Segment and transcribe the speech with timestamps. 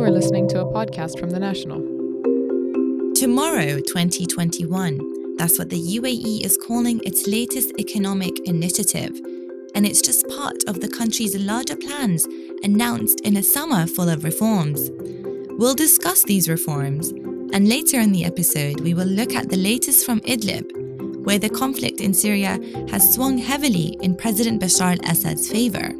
[0.00, 1.78] You are listening to a podcast from The National.
[3.12, 5.36] Tomorrow, 2021.
[5.36, 9.20] That's what the UAE is calling its latest economic initiative.
[9.74, 12.26] And it's just part of the country's larger plans
[12.62, 14.90] announced in a summer full of reforms.
[15.58, 17.10] We'll discuss these reforms,
[17.52, 21.50] and later in the episode, we will look at the latest from Idlib, where the
[21.50, 22.58] conflict in Syria
[22.88, 25.92] has swung heavily in President Bashar al Assad's favor.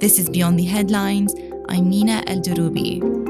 [0.00, 1.34] This is Beyond the Headlines.
[1.68, 3.21] I'm Mina Aldroubi.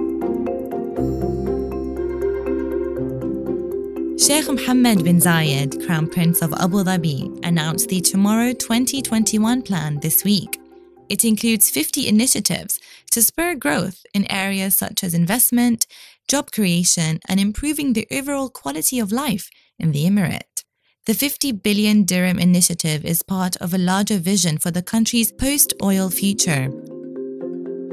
[4.22, 10.22] Sheikh Mohammed bin Zayed, Crown Prince of Abu Dhabi, announced the Tomorrow 2021 plan this
[10.22, 10.60] week.
[11.08, 12.78] It includes 50 initiatives
[13.10, 15.88] to spur growth in areas such as investment,
[16.28, 19.50] job creation, and improving the overall quality of life
[19.80, 20.62] in the Emirate.
[21.06, 25.74] The 50 billion dirham initiative is part of a larger vision for the country's post
[25.82, 26.68] oil future.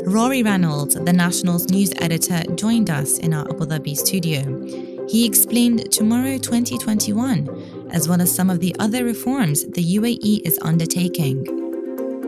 [0.06, 4.89] Rory Reynolds, the National's news editor, joined us in our Abu Dhabi studio.
[5.10, 10.60] He explained Tomorrow 2021, as well as some of the other reforms the UAE is
[10.62, 11.46] undertaking.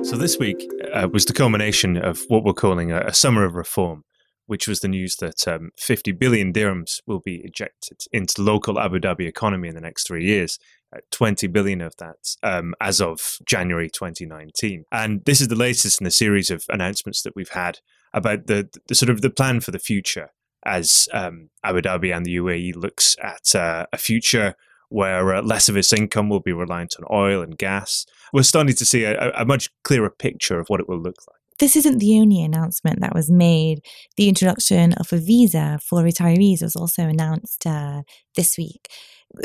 [0.04, 3.54] So, this week uh, was the culmination of what we're calling a, a summer of
[3.54, 4.04] reform
[4.52, 9.00] which was the news that um, 50 billion dirhams will be ejected into local Abu
[9.00, 10.60] Dhabi economy in the next three years.
[10.94, 14.84] Uh, 20 billion of that um, as of January 2019.
[14.92, 17.80] And this is the latest in a series of announcements that we've had
[18.14, 20.32] about the, the sort of the plan for the future
[20.66, 24.56] as um, Abu Dhabi and the UAE looks at uh, a future
[24.90, 28.06] where uh, less of its income will be reliant on oil and gas.
[28.34, 31.42] We're starting to see a, a much clearer picture of what it will look like
[31.62, 33.86] this isn't the only announcement that was made.
[34.18, 38.02] The introduction of a visa for retirees was also announced uh,
[38.36, 38.90] this week.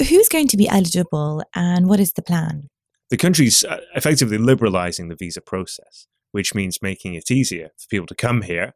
[0.08, 2.70] Who's going to be eligible and what is the plan?
[3.10, 8.06] The country's uh, effectively liberalizing the visa process, which means making it easier for people
[8.06, 8.74] to come here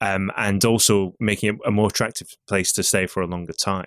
[0.00, 3.86] um, and also making it a more attractive place to stay for a longer time.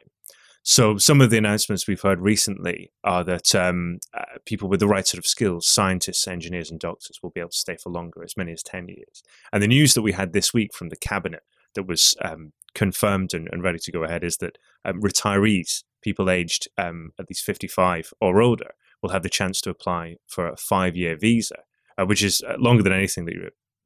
[0.64, 4.88] So some of the announcements we've heard recently are that um, uh, people with the
[4.88, 8.24] right sort of skills, scientists, engineers, and doctors, will be able to stay for longer,
[8.24, 9.24] as many as ten years.
[9.54, 11.44] And the news that we had this week from the cabinet
[11.76, 16.30] that was um, confirmed and, and, ready to go ahead is that um, retirees, people
[16.30, 18.72] aged um, at least fifty-five or older,
[19.02, 21.60] will have the chance to apply for a five-year visa,
[21.98, 23.36] uh, which is uh, longer than anything that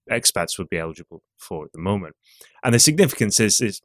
[0.09, 2.16] expats would be eligible for at the moment.
[2.64, 3.81] And the significance is, is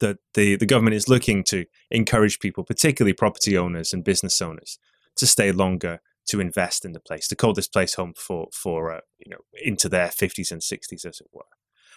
[0.00, 4.78] that the, the government is looking to encourage people, particularly property owners and business owners,
[5.16, 8.92] to stay longer, to invest in the place, to call this place home for for
[8.92, 11.44] uh, you know into their fifties and sixties, as it were.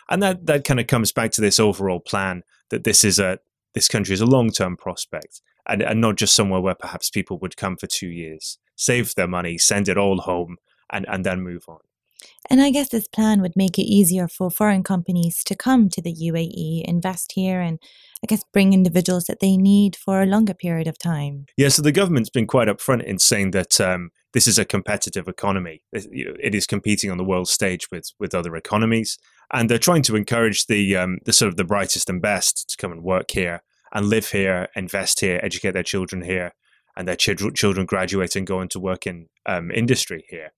[0.09, 3.39] And that that kind of comes back to this overall plan that this is a
[3.73, 7.39] this country is a long term prospect, and and not just somewhere where perhaps people
[7.39, 10.57] would come for two years, save their money, send it all home,
[10.89, 11.79] and and then move on.
[12.49, 16.01] And I guess this plan would make it easier for foreign companies to come to
[16.01, 17.79] the UAE, invest here, and
[18.23, 21.45] I guess bring individuals that they need for a longer period of time.
[21.57, 25.27] Yeah, so the government's been quite upfront in saying that um, this is a competitive
[25.27, 25.83] economy.
[25.93, 29.17] It is competing on the world stage with with other economies,
[29.53, 32.77] and they're trying to encourage the um, the sort of the brightest and best to
[32.77, 36.53] come and work here and live here, invest here, educate their children here,
[36.95, 40.51] and their ch- children graduate and go into work in um, industry here.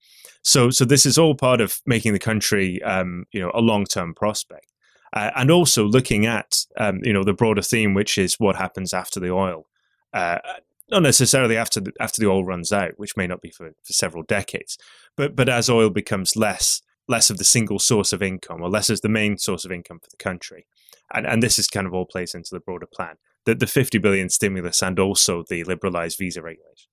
[0.43, 4.15] So, so this is all part of making the country, um, you know, a long-term
[4.15, 4.67] prospect,
[5.13, 8.93] uh, and also looking at, um, you know, the broader theme, which is what happens
[8.93, 9.67] after the oil.
[10.13, 10.39] Uh,
[10.89, 13.93] not necessarily after the, after the oil runs out, which may not be for, for
[13.93, 14.77] several decades,
[15.15, 18.89] but but as oil becomes less less of the single source of income, or less
[18.89, 20.67] as the main source of income for the country,
[21.13, 23.15] and and this is kind of all plays into the broader plan,
[23.45, 26.87] the the fifty billion stimulus and also the liberalised visa regulations.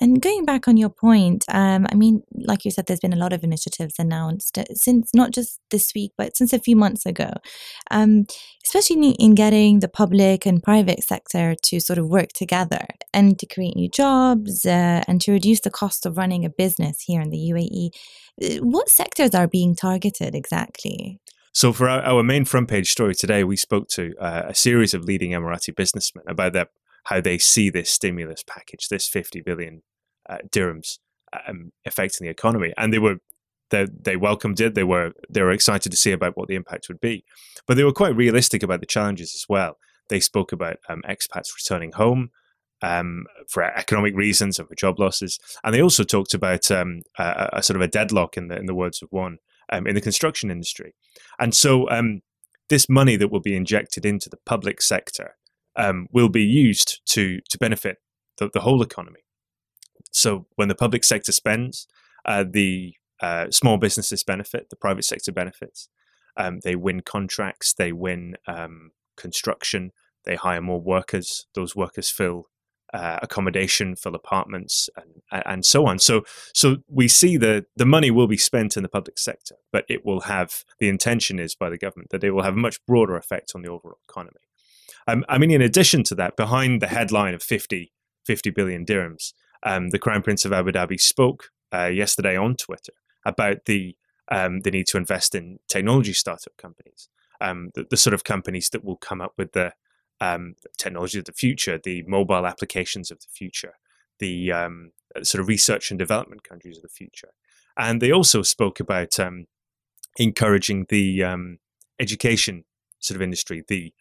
[0.00, 3.16] And going back on your point, um, I mean, like you said, there's been a
[3.16, 7.04] lot of initiatives announced uh, since not just this week, but since a few months
[7.04, 7.30] ago,
[7.90, 8.26] um,
[8.64, 13.46] especially in getting the public and private sector to sort of work together and to
[13.46, 17.28] create new jobs uh, and to reduce the cost of running a business here in
[17.28, 17.90] the UAE.
[18.42, 21.20] Uh, what sectors are being targeted exactly?
[21.52, 24.94] So, for our, our, main front page story today, we spoke to uh, a series
[24.94, 26.68] of leading Emirati businessmen about their
[27.04, 29.82] how they see this stimulus package, this 50 billion
[30.28, 30.98] uh, dirhams
[31.46, 32.72] um, affecting the economy.
[32.76, 33.16] And they were
[33.70, 34.74] they, they welcomed it.
[34.74, 37.24] They were they were excited to see about what the impact would be,
[37.66, 39.78] but they were quite realistic about the challenges as well.
[40.08, 42.30] They spoke about um, expats returning home
[42.82, 47.48] um, for economic reasons and for job losses, and they also talked about um, a,
[47.54, 49.38] a, sort of a deadlock in the in the words of one
[49.70, 50.94] um, in the construction industry.
[51.38, 52.20] And so um,
[52.68, 55.36] this money that will be injected into the public sector
[55.76, 57.98] um, will be used to to benefit
[58.38, 59.20] the, the, whole economy.
[60.12, 61.86] So when the public sector spends,
[62.24, 65.88] uh, the uh, small businesses benefit, the private sector benefits,
[66.36, 69.92] Um, they win contracts, they win um, construction,
[70.24, 71.46] they hire more workers.
[71.54, 72.46] Those workers fill
[72.94, 75.98] uh, accommodation, fill apartments, and and so on.
[75.98, 76.24] So
[76.54, 80.04] so we see that the money will be spent in the public sector, but it
[80.04, 83.16] will have the intention is by the government that it will have a much broader
[83.16, 84.40] effect on the overall economy.
[85.08, 87.92] Um, I mean, in addition to that, behind the headline of 50,
[88.24, 89.32] 50 billion dirhams,
[89.62, 92.92] um, the Crown Prince of Abu Dhabi spoke uh, yesterday on Twitter
[93.24, 93.96] about the
[94.30, 97.08] um, the need to invest in technology startup companies,
[97.40, 99.72] um, the, the, sort of companies that will come up with the
[100.20, 103.74] um, technology of the future, the mobile applications of the future,
[104.20, 104.92] the um,
[105.22, 107.30] sort of research and development countries of the future.
[107.76, 109.46] And they also spoke about um,
[110.16, 111.24] encouraging the
[111.98, 112.64] education
[113.00, 113.92] sort of industry, the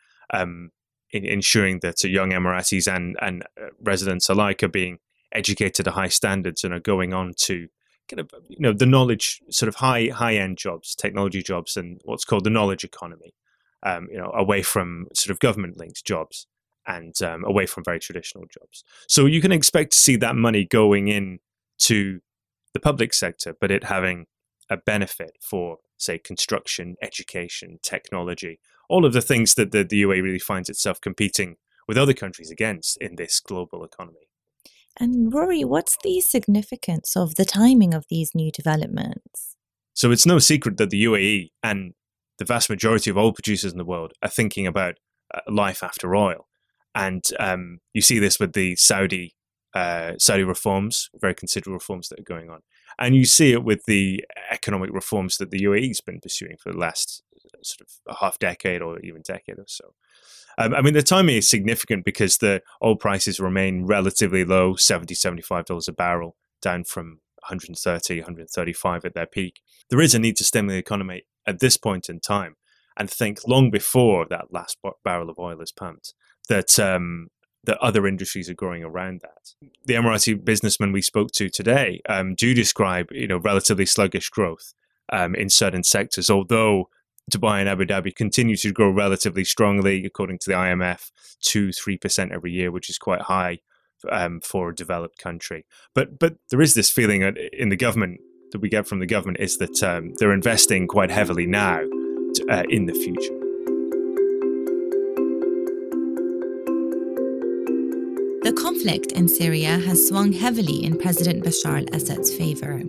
[1.12, 5.00] in ensuring that young Emiratis and and uh, residents alike are being
[5.34, 7.68] educated to high standards and are going on to
[8.10, 12.02] kind of you know the knowledge sort of high high end jobs, technology jobs, and
[12.04, 13.34] what's called the knowledge economy
[13.84, 16.48] um, you know, away from sort of government linked jobs
[16.88, 18.84] and um, away from very traditional jobs.
[19.08, 21.40] So you can expect to see that money going in
[21.80, 22.22] to
[22.74, 24.28] the public sector, but it having
[24.70, 30.24] a benefit for, say, construction, education, technology, all of the things that the, the UAE
[30.24, 31.58] really finds itself competing
[31.88, 34.30] with other countries against in this global economy.
[35.00, 39.56] And Rory, what's the significance of the timing of these new developments?
[39.94, 41.94] So it's no secret that the UAE and
[42.38, 44.96] the vast majority of oil producers in the world are thinking about
[45.34, 46.48] uh, life after oil.
[46.96, 49.36] And um, you see this with the Saudi
[49.74, 52.60] uh, Saudi reforms, very considerable reforms that are going on,
[53.00, 56.78] and you see it with the economic reforms that the UAE's been pursuing for the
[56.78, 59.94] last uh, sort of a half decade or even decade or so.
[60.58, 65.16] Um, I mean, the timing is significant because the oil prices remain relatively low, 70
[65.16, 69.62] $75 a barrel, down from 130, 135 at their peak.
[69.90, 72.56] There is a need to stimulate the economy at this point in time
[72.98, 76.14] and think long before that last barrel of oil is pumped
[76.50, 77.30] that um,
[77.64, 79.70] that other industries are growing around that.
[79.86, 84.74] The Emirati businessmen we spoke to today um, do describe you know relatively sluggish growth
[85.12, 86.90] um, in certain sectors, although
[87.30, 91.98] Dubai and Abu Dhabi continue to grow relatively strongly, according to the IMF, two three
[91.98, 93.60] percent every year, which is quite high
[94.10, 95.66] um, for a developed country.
[95.94, 97.22] But but there is this feeling
[97.54, 98.20] in the government
[98.52, 102.46] that we get from the government is that um, they're investing quite heavily now to,
[102.50, 103.38] uh, in the future.
[108.44, 112.82] The conflict in Syria has swung heavily in President Bashar al Assad's favor.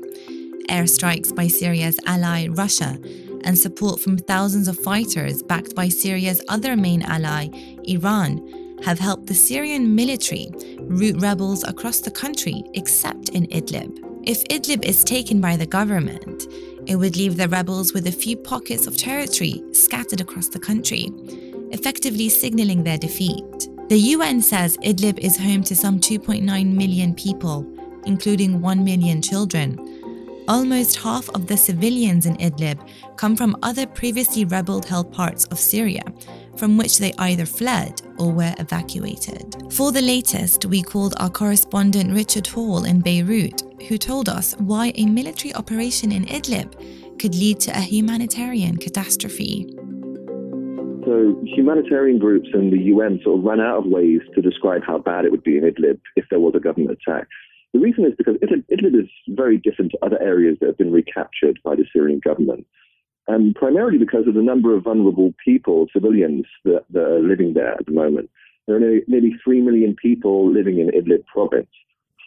[0.69, 2.99] Airstrikes by Syria's ally Russia
[3.45, 7.49] and support from thousands of fighters backed by Syria's other main ally,
[7.85, 8.41] Iran,
[8.85, 10.51] have helped the Syrian military
[10.81, 13.99] root rebels across the country except in Idlib.
[14.25, 16.47] If Idlib is taken by the government,
[16.87, 21.11] it would leave the rebels with a few pockets of territory scattered across the country,
[21.71, 23.69] effectively signaling their defeat.
[23.89, 26.43] The UN says Idlib is home to some 2.9
[26.75, 27.67] million people,
[28.07, 29.77] including 1 million children.
[30.49, 35.59] Almost half of the civilians in Idlib come from other previously rebel held parts of
[35.59, 36.03] Syria,
[36.57, 39.57] from which they either fled or were evacuated.
[39.73, 44.93] For the latest, we called our correspondent Richard Hall in Beirut, who told us why
[44.97, 49.73] a military operation in Idlib could lead to a humanitarian catastrophe.
[51.05, 54.99] So, humanitarian groups and the UN sort of ran out of ways to describe how
[54.99, 57.29] bad it would be in Idlib if there was a government attack.
[57.73, 60.93] The reason is because Idlib, Idlib is very different to other areas that have been
[60.93, 62.67] recaptured by the Syrian government
[63.29, 67.73] and primarily because of the number of vulnerable people, civilians that, that are living there
[67.73, 68.31] at the moment.
[68.67, 71.71] There are nearly, nearly 3 million people living in Idlib province.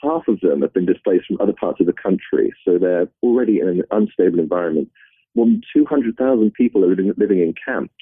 [0.02, 3.60] Half of them have been displaced from other parts of the country, so they're already
[3.60, 4.90] in an unstable environment.
[5.36, 7.94] More than 200,000 people are living, living in camps.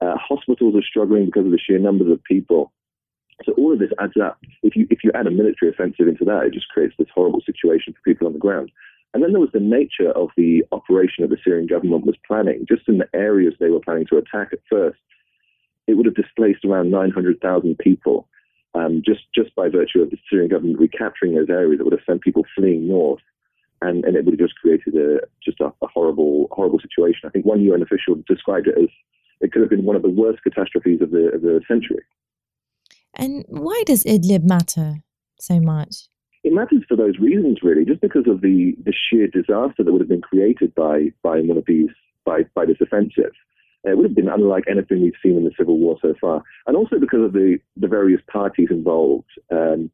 [0.00, 2.72] Uh, hospitals are struggling because of the sheer numbers of people.
[3.44, 4.38] So all of this adds up.
[4.62, 7.42] If you if you add a military offensive into that, it just creates this horrible
[7.44, 8.70] situation for people on the ground.
[9.12, 12.66] And then there was the nature of the operation that the Syrian government was planning.
[12.68, 14.98] Just in the areas they were planning to attack at first,
[15.86, 18.28] it would have displaced around 900,000 people.
[18.74, 22.04] Um, just just by virtue of the Syrian government recapturing those areas, it would have
[22.04, 23.22] sent people fleeing north,
[23.82, 27.20] and, and it would have just created a just a, a horrible horrible situation.
[27.24, 28.88] I think one UN official described it as
[29.40, 32.02] it could have been one of the worst catastrophes of the of the century.
[33.16, 34.96] And why does Idlib matter
[35.40, 36.08] so much?
[36.42, 40.00] It matters for those reasons, really, just because of the, the sheer disaster that would
[40.00, 41.88] have been created by, by one of these,
[42.24, 43.32] by, by this offensive.
[43.84, 46.42] It would have been unlike anything we've seen in the civil war so far.
[46.66, 49.30] And also because of the, the various parties involved.
[49.50, 49.90] Um,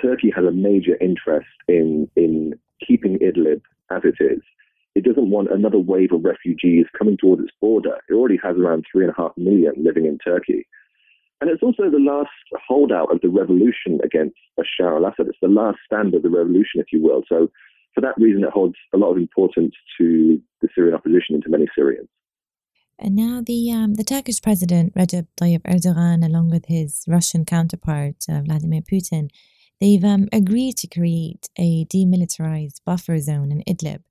[0.00, 2.54] Turkey has a major interest in, in
[2.86, 4.40] keeping Idlib as it is.
[4.94, 7.96] it doesn't want another wave of refugees coming towards its border.
[8.08, 10.66] It already has around three and a half million living in Turkey.
[11.42, 12.30] And it's also the last
[12.68, 15.26] holdout of the revolution against Bashar al Assad.
[15.26, 17.24] It's the last stand of the revolution, if you will.
[17.28, 17.50] So,
[17.96, 21.50] for that reason, it holds a lot of importance to the Syrian opposition and to
[21.50, 22.08] many Syrians.
[22.96, 28.24] And now the um, the Turkish president Recep Tayyip Erdogan, along with his Russian counterpart
[28.30, 29.28] uh, Vladimir Putin,
[29.80, 34.04] they've um, agreed to create a demilitarized buffer zone in Idlib.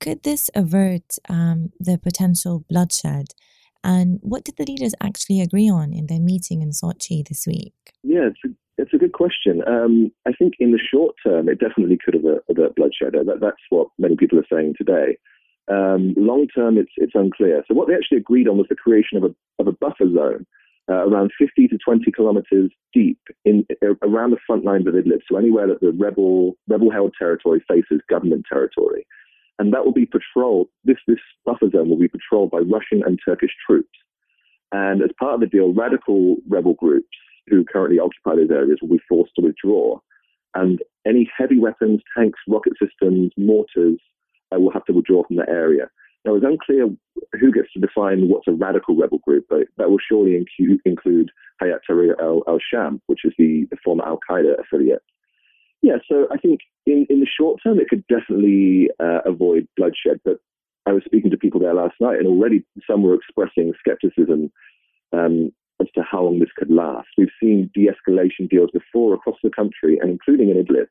[0.00, 3.28] Could this avert um, the potential bloodshed
[3.84, 7.74] and what did the leaders actually agree on in their meeting in Sochi this week?
[8.02, 8.48] Yeah, it's a,
[8.78, 9.62] it's a good question.
[9.66, 13.12] Um, I think in the short term, it definitely could avert, avert bloodshed.
[13.12, 15.18] That, that's what many people are saying today.
[15.68, 17.62] Um, long term, it's it's unclear.
[17.68, 20.46] So what they actually agreed on was the creation of a of a buffer zone
[20.88, 23.66] uh, around 50 to 20 kilometers deep in
[24.02, 25.20] around the front lines of Idlib.
[25.30, 29.06] So anywhere that the rebel rebel held territory faces government territory
[29.58, 30.68] and that will be patrolled.
[30.84, 33.98] This this buffer zone will be patrolled by Russian and Turkish troops.
[34.72, 38.88] And as part of the deal, radical rebel groups who currently occupy those areas will
[38.88, 39.98] be forced to withdraw,
[40.54, 43.98] and any heavy weapons, tanks, rocket systems, mortars
[44.54, 45.88] uh, will have to withdraw from the area.
[46.24, 46.88] Now, it's unclear
[47.38, 51.30] who gets to define what's a radical rebel group, but that will surely include, include
[51.62, 52.14] Hayat Tahrir
[52.48, 55.02] al-Sham, which is the, the former Al Qaeda affiliate.
[56.14, 60.20] So I think in, in the short term, it could definitely uh, avoid bloodshed.
[60.24, 60.38] But
[60.86, 64.52] I was speaking to people there last night, and already some were expressing skepticism
[65.12, 67.08] um, as to how long this could last.
[67.18, 70.86] We've seen de escalation deals before across the country, and including in Idlib,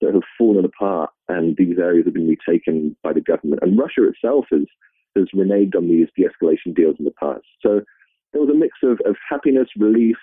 [0.00, 3.62] that have fallen apart, and these areas have been retaken by the government.
[3.62, 4.66] And Russia itself has,
[5.16, 7.44] has reneged on these de escalation deals in the past.
[7.60, 7.82] So
[8.32, 10.16] there was a mix of, of happiness, relief,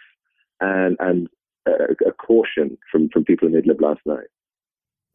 [0.59, 1.29] and, and
[1.67, 1.71] a,
[2.07, 4.27] a caution from, from people in Idlib last night.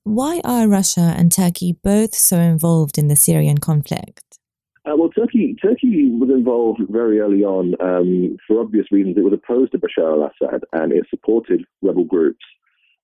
[0.05, 4.39] Why are Russia and Turkey both so involved in the Syrian conflict?
[4.87, 9.17] Uh, well, Turkey Turkey was involved very early on um, for obvious reasons.
[9.17, 12.45] It was opposed to Bashar al-Assad and it supported rebel groups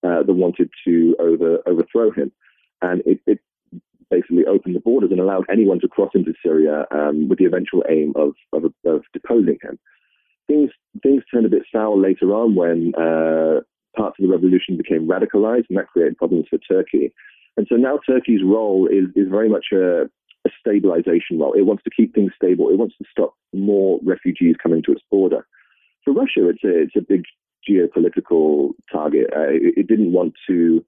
[0.03, 2.33] uh, that wanted to over, overthrow him,
[2.83, 3.39] and it, it,
[4.11, 7.85] basically opened the borders and allowed anyone to cross into Syria um, with the eventual
[7.89, 9.79] aim of, of, of deposing him
[10.51, 10.71] things
[11.03, 13.61] things turned a bit sour later on when uh,
[13.97, 17.13] parts of the revolution became radicalized, and that created problems for Turkey.
[17.57, 21.55] And so now Turkey's role is is very much a, a stabilization role.
[21.55, 22.69] It wants to keep things stable.
[22.69, 25.47] It wants to stop more refugees coming to its border.
[26.05, 27.25] For Russia, it's a it's a big
[27.69, 29.27] geopolitical target.
[29.35, 30.85] Uh, it, it, didn't want to.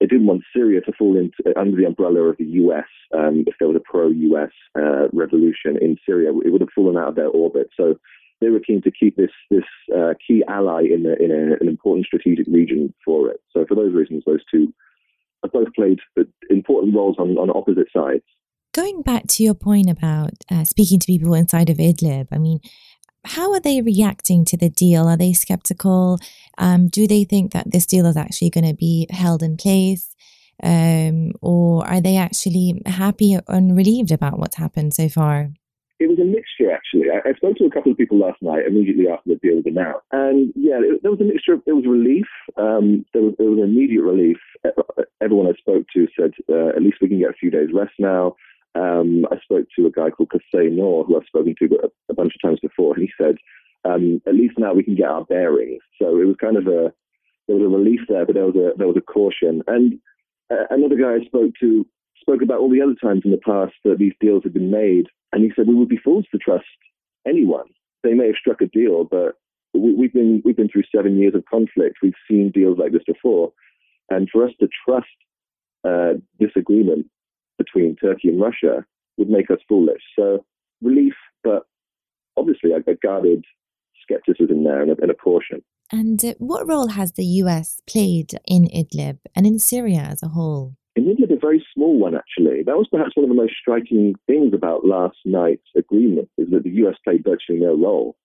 [0.00, 2.90] It didn't want Syria to fall into, under the umbrella of the U.S.
[3.16, 4.50] Um, if there was a pro-U.S.
[4.76, 7.70] Uh, revolution in Syria, it would have fallen out of their orbit.
[7.76, 7.94] So
[8.42, 9.64] they were keen to keep this this
[9.96, 13.40] uh, key ally in, in a, an important strategic region for it.
[13.52, 14.72] So for those reasons, those two
[15.42, 15.98] have both played
[16.50, 18.24] important roles on, on opposite sides.
[18.74, 22.60] Going back to your point about uh, speaking to people inside of Idlib, I mean,
[23.24, 25.06] how are they reacting to the deal?
[25.06, 26.18] Are they skeptical?
[26.58, 30.14] Um, do they think that this deal is actually going to be held in place?
[30.62, 35.50] Um, or are they actually happy and relieved about what's happened so far?
[36.02, 37.06] It was a mixture actually.
[37.10, 39.66] I, I, spoke to a couple of people last night immediately after the deal was
[39.66, 41.54] announced, and yeah, it, there was a mixture.
[41.54, 42.26] Of, there was relief.
[42.56, 44.38] Um, there was there was immediate relief.
[45.22, 47.94] Everyone I spoke to said uh, at least we can get a few days rest
[47.98, 48.34] now.
[48.74, 52.14] Um, I spoke to a guy called Qusay Noor, who I've spoken to a, a,
[52.14, 53.36] bunch of times before, and he said
[53.84, 55.82] um, at least now we can get our bearings.
[56.00, 56.92] So it was kind of a
[57.46, 59.62] there was a relief there, but there was a there was a caution.
[59.66, 59.98] And
[60.50, 61.86] uh, another guy I spoke to
[62.20, 65.06] spoke about all the other times in the past that these deals had been made
[65.32, 66.64] and he said, we would be fools to trust
[67.26, 67.66] anyone.
[68.02, 69.36] They may have struck a deal, but
[69.74, 71.98] we, have been we've been through seven years of conflict.
[72.02, 73.52] We've seen deals like this before,
[74.10, 75.06] and for us to trust
[75.84, 77.06] uh, this agreement
[77.58, 78.84] between Turkey and Russia
[79.16, 80.02] would make us foolish.
[80.18, 80.44] So
[80.82, 81.62] relief, but
[82.36, 83.44] obviously a, a guarded
[84.02, 85.62] skepticism there and a, and a caution.
[85.90, 90.28] And uh, what role has the US played in Idlib and in Syria as a
[90.28, 90.74] whole?
[90.94, 92.62] In Idlib, a very small one, actually.
[92.62, 96.64] That was perhaps one of the most striking things about last night's agreement, is that
[96.64, 98.16] the US played virtually no role.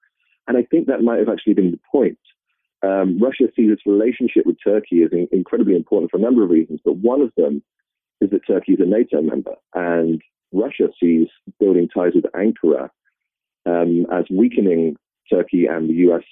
[0.47, 2.19] And I think that might have actually been the point.
[2.83, 6.49] Um, Russia sees its relationship with Turkey as in, incredibly important for a number of
[6.49, 7.63] reasons, but one of them
[8.21, 10.21] is that Turkey is a NATO member, and
[10.51, 11.27] Russia sees
[11.59, 12.89] building ties with Ankara
[13.65, 14.95] um, as weakening
[15.29, 16.23] Turkey and the US,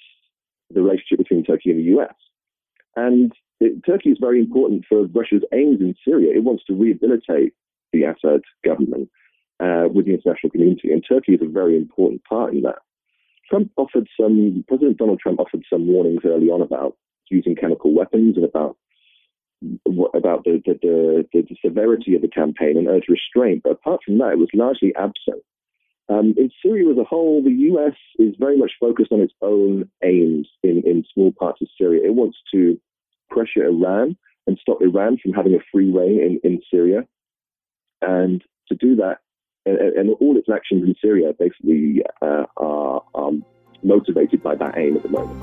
[0.70, 2.14] the relationship between Turkey and the US.
[2.94, 6.34] And it, Turkey is very important for Russia's aims in Syria.
[6.34, 7.54] It wants to rehabilitate
[7.92, 9.08] the Assad government
[9.60, 12.78] uh, with the international community, and Turkey is a very important part in that.
[13.48, 16.96] Trump offered some, President Donald Trump offered some warnings early on about
[17.30, 18.76] using chemical weapons and about
[20.14, 23.62] about the, the, the, the, severity of the campaign and urged restraint.
[23.64, 25.42] But apart from that, it was largely absent.
[26.10, 29.90] Um, in Syria as a whole, the US is very much focused on its own
[30.04, 32.04] aims in, in small parts of Syria.
[32.04, 32.78] It wants to
[33.36, 34.16] pressure Iran
[34.46, 37.02] and stop Iran from having a free reign in, in Syria.
[38.00, 39.18] And to do that,
[39.66, 43.32] and, and all its actions in Syria basically uh, are, are
[43.82, 45.36] motivated by that aim at the moment.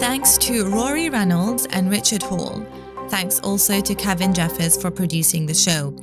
[0.00, 2.66] Thanks to Rory Reynolds and Richard Hall.
[3.08, 5.96] Thanks also to Kevin Jeffers for producing the show.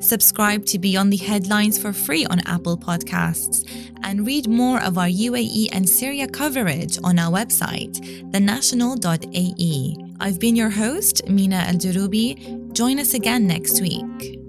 [0.00, 3.68] Subscribe to Beyond the Headlines for free on Apple Podcasts
[4.02, 7.98] and read more of our UAE and Syria coverage on our website,
[8.32, 9.96] thenational.ae.
[10.18, 12.72] I've been your host, Mina Aldroubi.
[12.72, 14.39] Join us again next week.